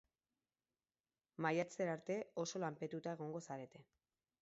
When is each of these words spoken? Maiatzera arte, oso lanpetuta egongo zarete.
Maiatzera 1.47 1.95
arte, 1.99 2.17
oso 2.47 2.65
lanpetuta 2.67 3.17
egongo 3.19 3.47
zarete. 3.49 3.89